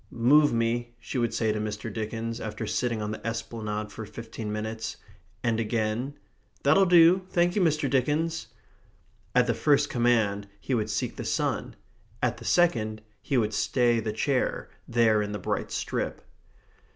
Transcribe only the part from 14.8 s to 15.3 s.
there